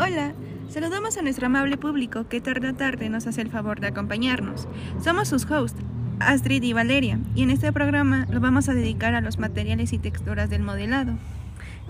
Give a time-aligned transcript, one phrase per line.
[0.00, 0.32] Hola,
[0.68, 4.68] saludamos a nuestro amable público que tarde a tarde nos hace el favor de acompañarnos.
[5.02, 5.80] Somos sus hosts,
[6.20, 9.98] Astrid y Valeria, y en este programa lo vamos a dedicar a los materiales y
[9.98, 11.14] texturas del modelado.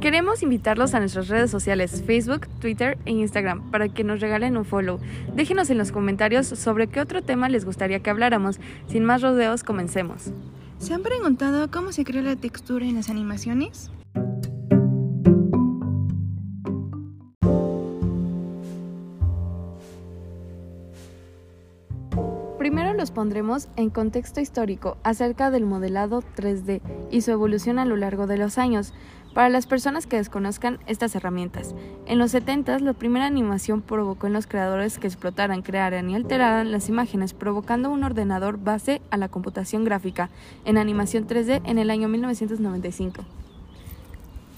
[0.00, 4.64] Queremos invitarlos a nuestras redes sociales Facebook, Twitter e Instagram para que nos regalen un
[4.64, 5.00] follow.
[5.34, 8.58] Déjenos en los comentarios sobre qué otro tema les gustaría que habláramos.
[8.86, 10.32] Sin más rodeos, comencemos.
[10.78, 13.90] ¿Se han preguntado cómo se crea la textura en las animaciones?
[22.68, 27.96] Primero los pondremos en contexto histórico acerca del modelado 3D y su evolución a lo
[27.96, 28.92] largo de los años.
[29.32, 34.34] Para las personas que desconozcan estas herramientas, en los 70 la primera animación provocó en
[34.34, 39.30] los creadores que explotaran, crearan y alteraran las imágenes, provocando un ordenador base a la
[39.30, 40.28] computación gráfica
[40.66, 43.24] en animación 3D en el año 1995.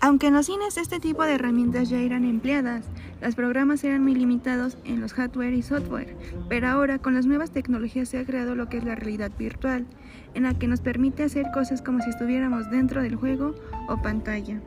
[0.03, 2.87] Aunque en los cines este tipo de herramientas ya eran empleadas,
[3.21, 6.17] los programas eran muy limitados en los hardware y software,
[6.49, 9.85] pero ahora con las nuevas tecnologías se ha creado lo que es la realidad virtual,
[10.33, 13.55] en la que nos permite hacer cosas como si estuviéramos dentro del juego
[13.89, 14.59] o pantalla.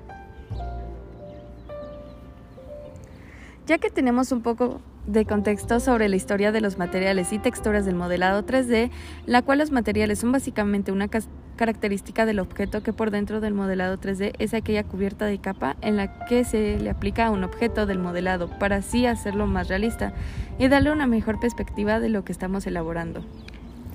[3.66, 7.86] Ya que tenemos un poco de contexto sobre la historia de los materiales y texturas
[7.86, 8.92] del modelado 3D,
[9.26, 11.10] la cual los materiales son básicamente una
[11.56, 15.96] característica del objeto que por dentro del modelado 3D es aquella cubierta de capa en
[15.96, 20.14] la que se le aplica a un objeto del modelado para así hacerlo más realista
[20.60, 23.24] y darle una mejor perspectiva de lo que estamos elaborando.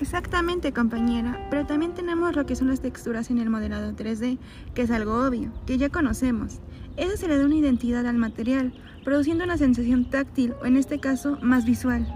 [0.00, 4.38] Exactamente, compañera, pero también tenemos lo que son las texturas en el modelado 3D,
[4.74, 6.60] que es algo obvio, que ya conocemos.
[6.96, 8.72] Eso se le da una identidad al material,
[9.04, 12.06] produciendo una sensación táctil o en este caso más visual.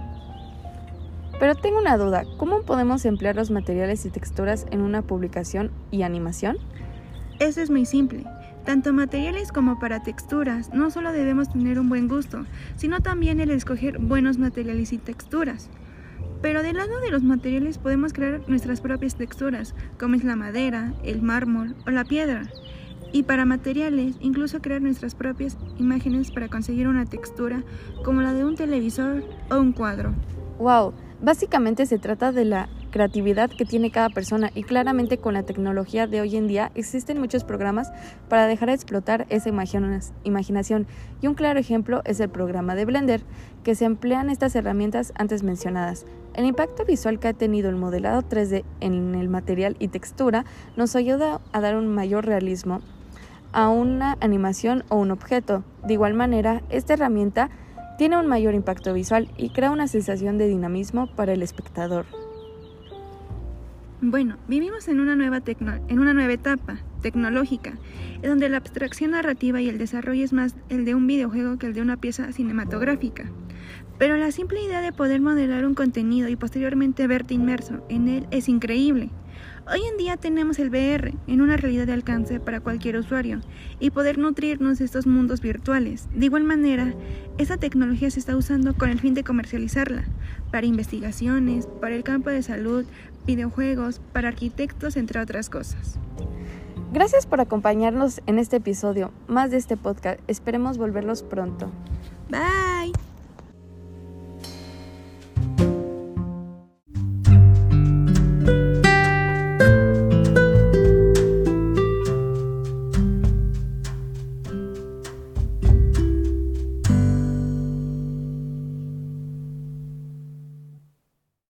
[1.41, 6.03] Pero tengo una duda, ¿cómo podemos emplear los materiales y texturas en una publicación y
[6.03, 6.59] animación?
[7.41, 8.25] Eso es muy simple.
[8.65, 13.51] Tanto materiales como para texturas, no solo debemos tener un buen gusto, sino también el
[13.51, 15.69] escoger buenos materiales y texturas.
[16.43, 20.93] Pero del lado de los materiales podemos crear nuestras propias texturas, como es la madera,
[21.05, 22.49] el mármol o la piedra.
[23.13, 27.63] Y para materiales, incluso crear nuestras propias imágenes para conseguir una textura
[28.05, 30.15] como la de un televisor o un cuadro.
[30.59, 30.95] ¡Wow!
[31.21, 36.07] Básicamente se trata de la creatividad que tiene cada persona y claramente con la tecnología
[36.07, 37.91] de hoy en día existen muchos programas
[38.29, 40.87] para dejar de explotar esa imaginación
[41.21, 43.23] y un claro ejemplo es el programa de Blender,
[43.65, 46.07] que se emplean estas herramientas antes mencionadas.
[46.35, 50.45] El impacto visual que ha tenido el modelado 3D en el material y textura
[50.77, 52.81] nos ayuda a dar un mayor realismo
[53.53, 55.65] a una animación o un objeto.
[55.85, 57.51] De igual manera, esta herramienta
[57.99, 62.22] tiene un mayor impacto visual y crea una sensación de dinamismo para el espectador.
[64.05, 67.75] Bueno, vivimos en una nueva, en una nueva etapa tecnológica,
[68.21, 71.69] en donde la abstracción narrativa y el desarrollo es más el de un videojuego que
[71.69, 73.31] el de una pieza cinematográfica.
[73.99, 78.27] Pero la simple idea de poder modelar un contenido y posteriormente verte inmerso en él
[78.33, 79.11] es increíble.
[79.71, 83.41] Hoy en día tenemos el VR en una realidad de alcance para cualquier usuario
[83.79, 86.09] y poder nutrirnos de estos mundos virtuales.
[86.15, 86.95] De igual manera,
[87.39, 90.05] esta tecnología se está usando con el fin de comercializarla
[90.51, 92.85] para investigaciones, para el campo de salud,
[93.27, 95.99] videojuegos, para arquitectos, entre otras cosas.
[96.93, 100.21] Gracias por acompañarnos en este episodio más de este podcast.
[100.29, 101.71] Esperemos volverlos pronto.
[102.29, 102.93] Bye.